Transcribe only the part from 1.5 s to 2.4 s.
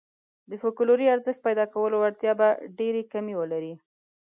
کولو وړتیا